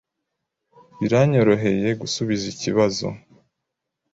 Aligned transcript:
Biranyoroheye 0.99 1.89
gusubiza 2.01 2.45
ikibazo. 2.53 3.07